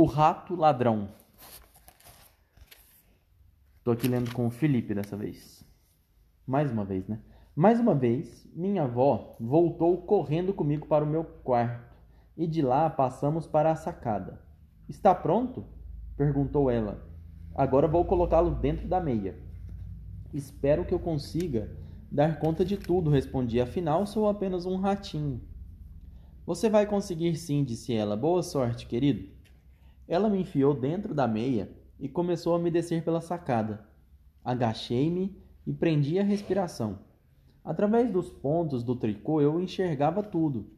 [0.00, 1.08] O Rato Ladrão.
[3.82, 5.64] Tô aqui lendo com o Felipe dessa vez.
[6.46, 7.18] Mais uma vez, né?
[7.56, 11.96] Mais uma vez, minha avó voltou correndo comigo para o meu quarto
[12.36, 14.40] e de lá passamos para a sacada.
[14.88, 15.66] Está pronto?
[16.16, 17.04] perguntou ela.
[17.52, 19.36] Agora vou colocá-lo dentro da meia.
[20.32, 21.76] Espero que eu consiga
[22.08, 23.60] dar conta de tudo, respondi.
[23.60, 25.42] Afinal, sou apenas um ratinho.
[26.46, 28.16] Você vai conseguir sim, disse ela.
[28.16, 29.36] Boa sorte, querido.
[30.08, 31.70] Ela me enfiou dentro da meia
[32.00, 33.86] e começou a me descer pela sacada.
[34.42, 37.00] Agachei-me e prendi a respiração.
[37.62, 40.70] Através dos pontos do tricô eu enxergava tudo.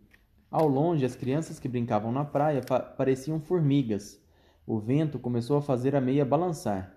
[0.50, 2.60] Ao longe, as crianças que brincavam na praia
[2.96, 4.20] pareciam formigas.
[4.66, 6.96] O vento começou a fazer a meia balançar.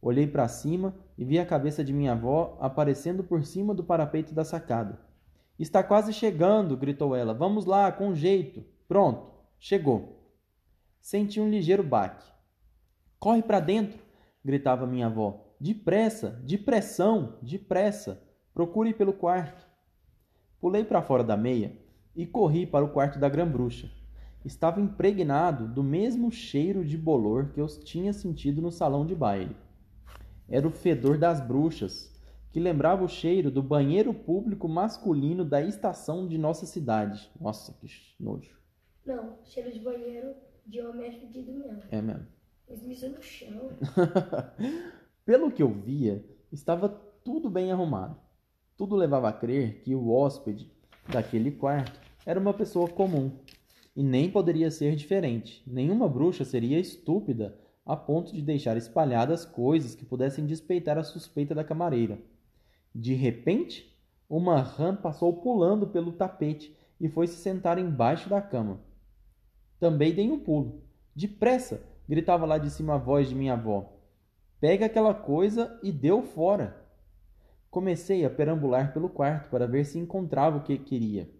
[0.00, 4.34] Olhei para cima e vi a cabeça de minha avó aparecendo por cima do parapeito
[4.34, 4.98] da sacada.
[5.58, 7.34] Está quase chegando, gritou ela.
[7.34, 8.64] Vamos lá, com jeito.
[8.88, 10.15] Pronto, chegou.
[11.06, 12.26] Senti um ligeiro baque.
[13.20, 13.96] Corre para dentro,
[14.44, 15.54] gritava minha avó.
[15.60, 18.20] Depressa, depressão, depressa.
[18.52, 19.64] Procure pelo quarto.
[20.60, 21.78] Pulei para fora da meia
[22.16, 23.88] e corri para o quarto da grã-bruxa.
[24.44, 29.56] Estava impregnado do mesmo cheiro de bolor que eu tinha sentido no salão de baile.
[30.48, 32.12] Era o fedor das bruxas,
[32.50, 37.30] que lembrava o cheiro do banheiro público masculino da estação de nossa cidade.
[37.40, 37.86] Nossa, que
[38.18, 38.58] nojo.
[39.04, 40.34] Não, cheiro de banheiro
[40.66, 41.82] de homem é fedido mesmo.
[41.90, 42.26] É mesmo.
[42.68, 43.70] Esmiça no chão.
[45.24, 48.16] Pelo que eu via, estava tudo bem arrumado.
[48.76, 50.70] Tudo levava a crer que o hóspede
[51.08, 53.30] daquele quarto era uma pessoa comum.
[53.94, 55.62] E nem poderia ser diferente.
[55.66, 61.54] Nenhuma bruxa seria estúpida a ponto de deixar espalhadas coisas que pudessem despeitar a suspeita
[61.54, 62.18] da camareira.
[62.92, 63.96] De repente,
[64.28, 68.80] uma rã passou pulando pelo tapete e foi se sentar embaixo da cama.
[69.78, 70.82] Também dei um pulo.
[71.14, 71.82] Depressa!
[72.08, 73.92] gritava lá de cima a voz de minha avó.
[74.60, 76.82] Pega aquela coisa e deu fora.
[77.70, 81.30] Comecei a perambular pelo quarto para ver se encontrava o que queria.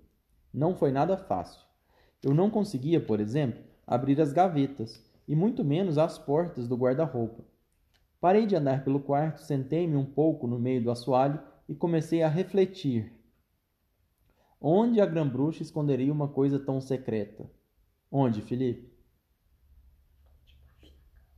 [0.52, 1.60] Não foi nada fácil.
[2.22, 7.44] Eu não conseguia, por exemplo, abrir as gavetas e muito menos as portas do guarda-roupa.
[8.20, 12.28] Parei de andar pelo quarto, sentei-me um pouco no meio do assoalho e comecei a
[12.28, 13.12] refletir.
[14.60, 17.48] Onde a grã-bruxa esconderia uma coisa tão secreta?
[18.18, 18.90] Onde, Felipe?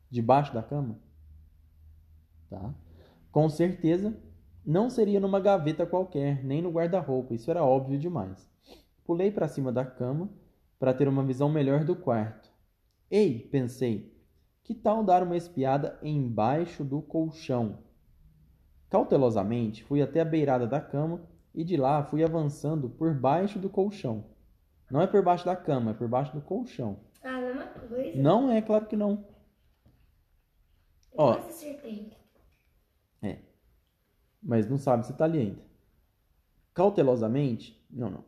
[0.09, 0.97] Debaixo da cama?
[2.49, 2.72] Tá.
[3.33, 4.16] Com certeza,
[4.65, 8.49] não seria numa gaveta qualquer, nem no guarda-roupa, isso era óbvio demais.
[9.05, 10.31] Pulei para cima da cama
[10.78, 12.49] para ter uma visão melhor do quarto.
[13.11, 14.17] Ei, pensei,
[14.62, 17.81] que tal dar uma espiada embaixo do colchão?
[18.88, 23.69] Cautelosamente fui até a beirada da cama e de lá fui avançando por baixo do
[23.69, 24.38] colchão.
[24.91, 26.99] Não é por baixo da cama, é por baixo do colchão.
[27.22, 28.21] Ah, mesma coisa?
[28.21, 29.25] Não é, claro que não.
[31.12, 31.32] Eu Ó.
[31.32, 32.12] acertei.
[33.22, 33.38] É.
[34.43, 35.62] Mas não sabe se tá ali ainda.
[36.72, 38.25] Cautelosamente, não, não.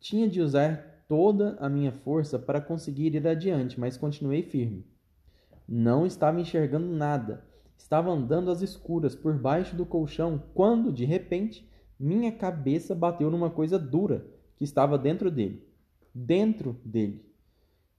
[0.00, 4.84] Tinha de usar toda a minha força para conseguir ir adiante, mas continuei firme.
[5.68, 7.44] Não estava enxergando nada.
[7.78, 11.68] Estava andando às escuras por baixo do colchão quando, de repente,
[11.98, 15.71] minha cabeça bateu numa coisa dura que estava dentro dele.
[16.14, 17.24] Dentro dele.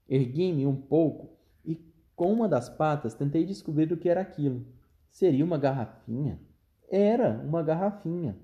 [0.08, 1.80] Ergui-me um pouco e,
[2.14, 4.64] com uma das patas, tentei descobrir o que era aquilo.
[5.10, 6.40] Seria uma garrafinha?
[6.88, 8.36] Era uma garrafinha.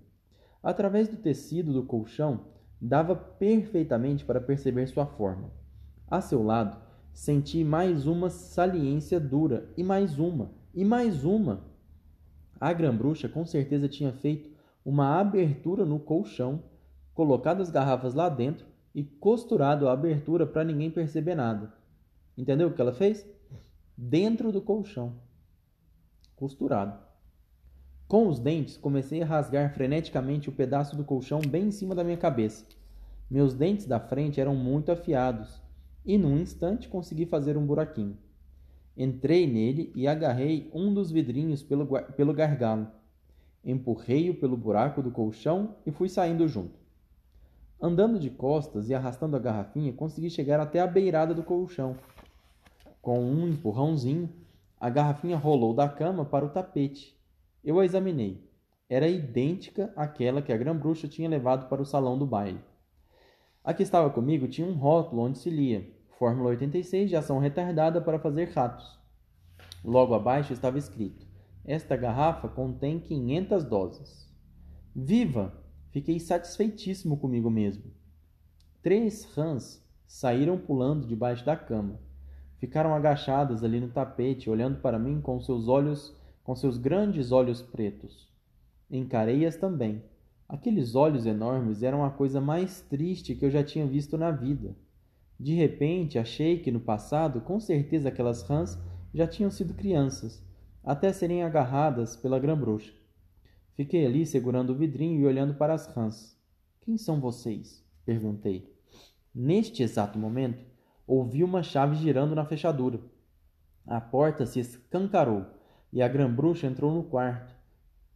[0.62, 2.46] Através do tecido do colchão,
[2.80, 5.50] dava perfeitamente para perceber sua forma.
[6.08, 6.76] A seu lado,
[7.12, 11.64] senti mais uma saliência dura, e mais uma, e mais uma.
[12.58, 14.50] A grã-bruxa com certeza tinha feito
[14.84, 16.62] uma abertura no colchão,
[17.14, 21.72] colocado as garrafas lá dentro e costurado a abertura para ninguém perceber nada.
[22.36, 23.26] Entendeu o que ela fez?
[23.96, 25.14] Dentro do colchão.
[26.36, 26.98] Costurado.
[28.08, 32.02] Com os dentes, comecei a rasgar freneticamente o pedaço do colchão bem em cima da
[32.02, 32.66] minha cabeça.
[33.30, 35.62] Meus dentes da frente eram muito afiados
[36.04, 38.18] e num instante consegui fazer um buraquinho.
[38.96, 42.88] Entrei nele e agarrei um dos vidrinhos pelo, pelo gargalo.
[43.64, 46.80] Empurrei-o pelo buraco do colchão e fui saindo junto.
[47.82, 51.96] Andando de costas e arrastando a garrafinha, consegui chegar até a beirada do colchão.
[53.00, 54.28] Com um empurrãozinho,
[54.78, 57.18] a garrafinha rolou da cama para o tapete.
[57.64, 58.46] Eu a examinei.
[58.88, 62.60] Era idêntica àquela que a grã-bruxa tinha levado para o salão do baile.
[63.64, 65.86] A que estava comigo tinha um rótulo onde se lia
[66.20, 69.00] Fórmula 86 de ação retardada para fazer ratos.
[69.82, 71.26] Logo abaixo estava escrito:
[71.64, 74.30] Esta garrafa contém 500 doses.
[74.94, 75.59] Viva!
[75.90, 77.84] Fiquei satisfeitíssimo comigo mesmo.
[78.82, 82.00] Três rãs saíram pulando debaixo da cama.
[82.58, 87.60] Ficaram agachadas ali no tapete, olhando para mim com seus olhos, com seus grandes olhos
[87.60, 88.28] pretos.
[88.90, 90.02] Encarei-as também.
[90.48, 94.76] Aqueles olhos enormes eram a coisa mais triste que eu já tinha visto na vida.
[95.38, 98.78] De repente, achei que no passado, com certeza aquelas rãs
[99.14, 100.44] já tinham sido crianças,
[100.84, 102.99] até serem agarradas pela grã-bruxa.
[103.74, 106.38] Fiquei ali segurando o vidrinho e olhando para as rãs.
[106.80, 107.84] Quem são vocês?
[108.04, 108.74] perguntei.
[109.34, 110.64] Neste exato momento,
[111.06, 113.00] ouvi uma chave girando na fechadura.
[113.86, 115.46] A porta se escancarou
[115.92, 117.54] e a grã-bruxa entrou no quarto.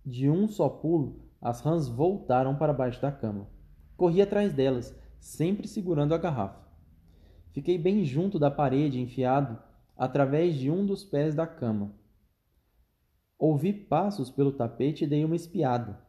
[0.05, 3.49] De um só pulo, as rãs voltaram para baixo da cama.
[3.97, 6.65] Corri atrás delas, sempre segurando a garrafa.
[7.53, 9.59] Fiquei bem junto da parede, enfiado
[9.97, 11.93] através de um dos pés da cama.
[13.47, 16.01] Ouvi passos pelo tapete e dei uma espiada.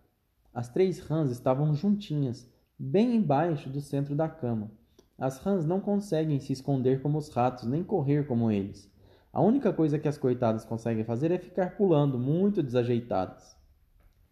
[0.53, 2.49] As três rãs estavam juntinhas,
[2.79, 4.71] bem embaixo do centro da cama.
[5.17, 8.89] As rãs não conseguem se esconder como os ratos, nem correr como eles.
[9.33, 13.53] A única coisa que as coitadas conseguem fazer é ficar pulando, muito desajeitadas.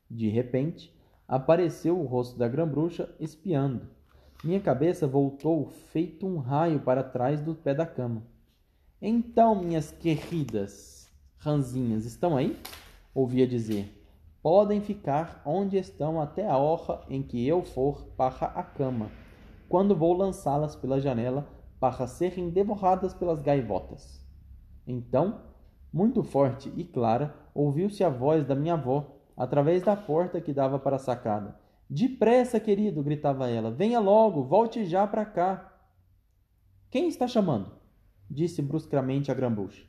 [0.10, 0.98] De repente,
[1.28, 3.86] apareceu o rosto da grã-bruxa espiando.
[4.42, 8.24] Minha cabeça voltou feito um raio para trás do pé da cama.
[9.02, 12.58] Então, minhas queridas ranzinhas, estão aí?
[13.14, 14.04] Ouvia dizer.
[14.42, 19.12] Podem ficar onde estão até a hora em que eu for para a cama,
[19.70, 21.48] quando vou lançá-las pela janela
[21.80, 24.26] para serem devoradas pelas gaivotas.
[24.88, 25.42] Então,
[25.94, 30.80] muito forte e clara, ouviu-se a voz da minha avó através da porta que dava
[30.80, 31.56] para a sacada.
[31.88, 33.70] Depressa, querido, gritava ela.
[33.70, 35.72] Venha logo, volte já para cá.
[36.90, 37.72] Quem está chamando?
[38.30, 39.84] disse bruscamente a grã-bruxa.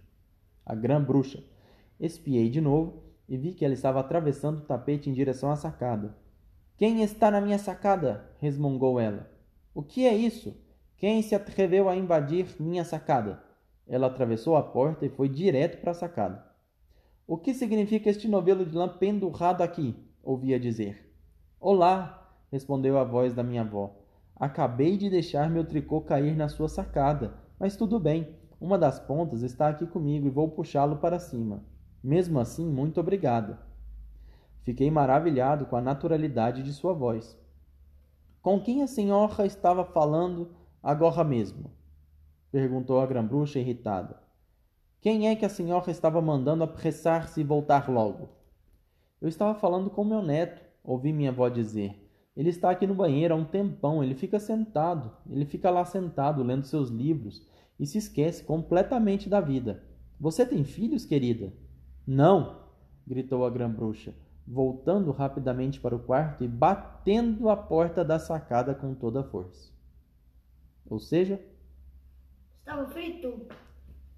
[0.67, 1.43] A grã-bruxa.
[1.99, 6.17] Espiei de novo e vi que ela estava atravessando o tapete em direção à sacada.
[6.77, 8.31] Quem está na minha sacada?
[8.39, 9.31] resmungou ela.
[9.75, 10.55] O que é isso?
[10.97, 13.43] Quem se atreveu a invadir minha sacada?
[13.87, 16.45] Ela atravessou a porta e foi direto para a sacada.
[17.27, 19.95] O que significa este novelo de lã pendurrado aqui?
[20.23, 21.15] ouvia dizer.
[21.61, 23.95] Olá, respondeu a voz da minha avó.
[24.37, 27.35] Acabei de deixar meu tricô cair na sua sacada.
[27.59, 31.63] Mas tudo bem, uma das pontas está aqui comigo e vou puxá-lo para cima.
[32.05, 33.59] Mesmo assim, muito obrigada.
[34.63, 37.35] Fiquei maravilhado com a naturalidade de sua voz.
[38.43, 40.51] Com quem a senhora estava falando
[40.83, 41.71] agora mesmo?
[42.53, 44.23] perguntou a grã-bruxa irritada.
[45.01, 48.29] Quem é que a senhora estava mandando apressar-se e voltar logo?
[49.19, 52.07] Eu estava falando com meu neto, ouvi minha avó dizer.
[52.37, 56.43] Ele está aqui no banheiro há um tempão, ele fica sentado, ele fica lá sentado
[56.43, 57.49] lendo seus livros
[57.81, 59.83] e se esquece completamente da vida.
[60.21, 61.64] Você tem filhos, querida?
[62.07, 62.65] Não!
[63.07, 64.15] gritou a grã-bruxa,
[64.47, 69.73] voltando rapidamente para o quarto e batendo a porta da sacada com toda a força.
[70.89, 71.41] Ou seja,
[72.61, 73.47] estava frito.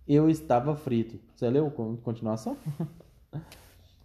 [0.06, 1.19] Eu estava frito.
[1.35, 2.56] Você leu a continuação?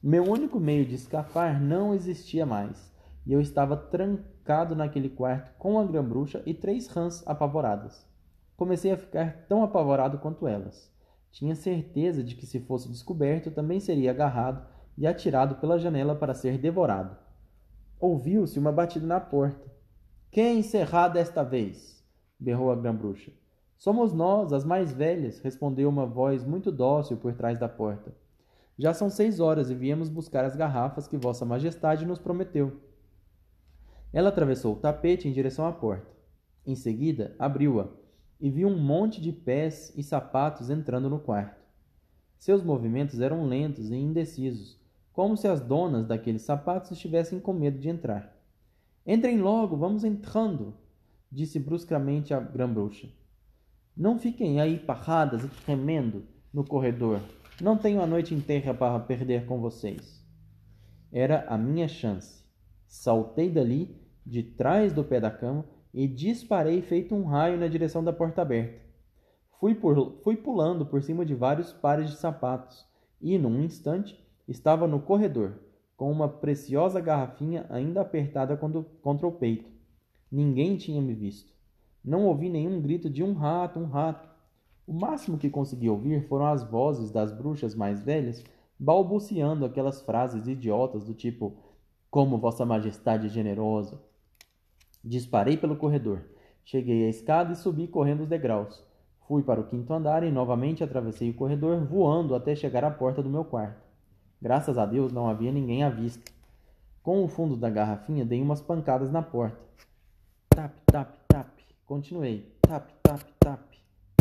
[0.01, 2.92] Meu único meio de escapar não existia mais
[3.25, 8.07] e eu estava trancado naquele quarto com a grã-bruxa e três rãs apavoradas.
[8.57, 10.91] Comecei a ficar tão apavorado quanto elas.
[11.31, 14.66] Tinha certeza de que, se fosse descoberto, também seria agarrado
[14.98, 17.18] e atirado pela janela para ser devorado.
[18.00, 19.72] Ouviu-se uma batida na porta.
[20.30, 22.04] Quem encerrar desta vez?
[22.39, 23.31] berrou a grã-bruxa.
[23.78, 28.14] Somos nós, as mais velhas, respondeu uma voz muito dócil por trás da porta.
[28.78, 32.80] Já são seis horas e viemos buscar as garrafas que Vossa Majestade nos prometeu.
[34.11, 36.11] Ela atravessou o tapete em direção à porta.
[36.66, 38.01] Em seguida, abriu-a
[38.42, 41.62] e viu um monte de pés e sapatos entrando no quarto.
[42.40, 44.81] Seus movimentos eram lentos e indecisos,
[45.14, 48.36] como se as donas daqueles sapatos estivessem com medo de entrar.
[49.06, 50.74] Entrem logo, vamos entrando,
[51.31, 53.10] disse bruscamente a grã-bruxa.
[53.95, 57.21] Não fiquem aí parradas e tremendo no corredor.
[57.62, 60.26] Não tenho a noite inteira para perder com vocês.
[61.12, 62.44] Era a minha chance.
[62.88, 63.95] Saltei dali
[64.26, 68.42] de trás do pé da cama e disparei feito um raio na direção da porta
[68.42, 68.80] aberta.
[69.60, 72.86] Fui, por, fui pulando por cima de vários pares de sapatos
[73.21, 75.60] e, num instante, estava no corredor,
[75.95, 79.69] com uma preciosa garrafinha ainda apertada contra o peito.
[80.31, 81.54] Ninguém tinha me visto.
[82.04, 84.28] Não ouvi nenhum grito de um rato, um rato.
[84.88, 88.44] O máximo que consegui ouvir foram as vozes das bruxas mais velhas
[88.80, 91.56] balbuciando aquelas frases idiotas do tipo:
[92.10, 94.02] Como Vossa Majestade é generosa,
[95.04, 96.22] Disparei pelo corredor.
[96.64, 98.84] Cheguei à escada e subi correndo os degraus.
[99.28, 103.24] Fui para o quinto andar e novamente atravessei o corredor, voando até chegar à porta
[103.24, 103.81] do meu quarto.
[104.42, 106.31] Graças a Deus não havia ninguém à vista.
[107.02, 109.58] Com o fundo da garrafinha, dei umas pancadas na porta.
[110.50, 111.48] Tap, tap, tap.
[111.86, 112.54] Continuei.
[112.62, 113.60] Tap, tap, tap.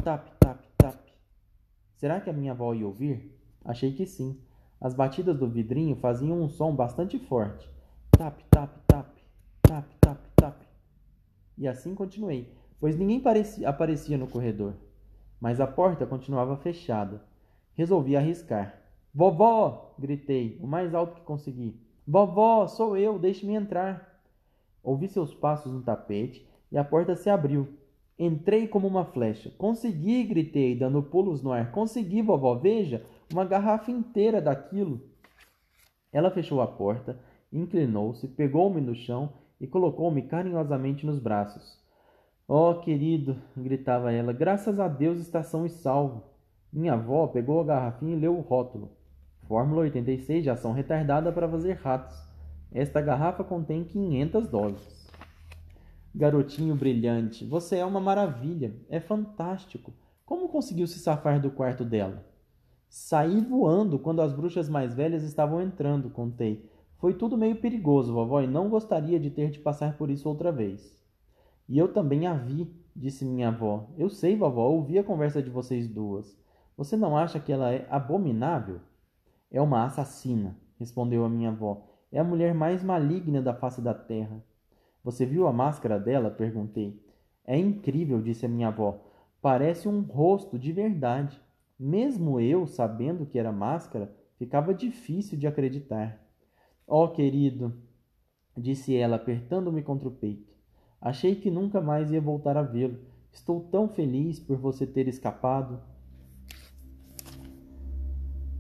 [0.03, 0.97] Tap, tap, tap.
[1.97, 3.37] Será que a minha avó ia ouvir?
[3.65, 4.41] Achei que sim.
[4.81, 7.69] As batidas do vidrinho faziam um som bastante forte.
[8.13, 9.10] Tap, tap, tap.
[11.61, 12.51] E assim continuei,
[12.81, 14.73] pois ninguém parecia, aparecia no corredor.
[15.39, 17.23] Mas a porta continuava fechada.
[17.75, 18.81] Resolvi arriscar.
[19.15, 19.95] Vovó!
[19.99, 21.79] gritei, o mais alto que consegui.
[22.07, 24.23] Vovó, sou eu, deixe-me entrar.
[24.83, 27.69] Ouvi seus passos no tapete e a porta se abriu.
[28.19, 29.51] Entrei como uma flecha.
[29.59, 31.71] Consegui, gritei, dando pulos no ar.
[31.73, 35.03] Consegui, vovó, veja, uma garrafa inteira daquilo.
[36.11, 37.21] Ela fechou a porta,
[37.53, 41.79] inclinou-se, pegou-me no chão e colocou-me carinhosamente nos braços.
[42.49, 46.25] Oh, querido, gritava ela, graças a Deus está são e salvo.
[46.73, 48.91] Minha avó pegou a garrafinha e leu o rótulo.
[49.47, 52.17] Fórmula 86 de ação retardada para fazer ratos.
[52.73, 55.11] Esta garrafa contém 500 doses.
[56.15, 59.93] Garotinho brilhante, você é uma maravilha, é fantástico.
[60.25, 62.25] Como conseguiu se safar do quarto dela?
[62.89, 66.69] Saí voando quando as bruxas mais velhas estavam entrando, contei.
[67.01, 70.53] Foi tudo meio perigoso, vovó, e não gostaria de ter de passar por isso outra
[70.53, 71.03] vez.
[71.67, 73.89] E eu também a vi, disse minha avó.
[73.97, 76.39] Eu sei, vovó, ouvi a conversa de vocês duas.
[76.77, 78.81] Você não acha que ela é abominável?
[79.51, 81.89] É uma assassina, respondeu a minha avó.
[82.13, 84.45] É a mulher mais maligna da face da terra.
[85.03, 86.31] Você viu a máscara dela?
[86.31, 87.03] perguntei.
[87.47, 89.01] É incrível, disse a minha avó.
[89.41, 91.41] Parece um rosto de verdade.
[91.79, 96.30] Mesmo eu, sabendo que era máscara, ficava difícil de acreditar.
[96.93, 97.73] Oh, querido,
[98.57, 100.53] disse ela, apertando-me contra o peito.
[101.01, 102.99] Achei que nunca mais ia voltar a vê-lo.
[103.31, 105.81] Estou tão feliz por você ter escapado.